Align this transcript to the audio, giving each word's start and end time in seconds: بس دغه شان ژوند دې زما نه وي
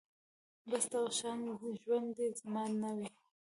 بس 0.69 0.83
دغه 0.93 1.11
شان 1.19 1.39
ژوند 1.83 2.07
دې 2.17 2.27
زما 2.39 2.63
نه 2.81 2.89
وي 2.97 3.07